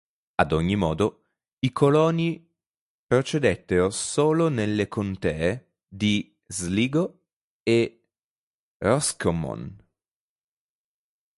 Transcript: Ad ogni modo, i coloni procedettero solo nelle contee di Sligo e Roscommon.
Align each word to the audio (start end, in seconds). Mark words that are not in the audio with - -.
Ad 0.37 0.51
ogni 0.51 0.75
modo, 0.75 1.25
i 1.59 1.71
coloni 1.71 2.43
procedettero 3.05 3.91
solo 3.91 4.49
nelle 4.49 4.87
contee 4.87 5.73
di 5.87 6.35
Sligo 6.47 7.25
e 7.61 8.07
Roscommon. 8.79 9.77